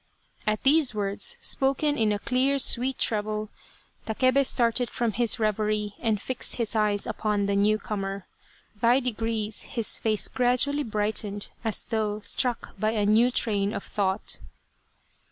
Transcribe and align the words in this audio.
At 0.47 0.63
these 0.63 0.95
words, 0.95 1.37
spoken 1.39 1.95
in 1.95 2.11
a 2.11 2.17
clear, 2.17 2.57
sweet 2.57 2.97
treble, 2.97 3.49
Takebe 4.07 4.43
started 4.43 4.89
from 4.89 5.11
his 5.11 5.37
reverie 5.39 5.93
and 5.99 6.19
fixed 6.19 6.55
his 6.55 6.75
eyes 6.75 7.05
upon 7.05 7.45
the 7.45 7.55
new 7.55 7.77
comer; 7.77 8.25
by 8.79 8.99
degrees 8.99 9.61
his 9.77 9.99
face 9.99 10.27
gradually 10.27 10.81
brightened 10.81 11.51
as 11.63 11.85
though 11.85 12.19
struck 12.21 12.73
by 12.79 12.93
a 12.93 13.05
new 13.05 13.29
train 13.29 13.73
of 13.75 13.83
thought. 13.83 14.39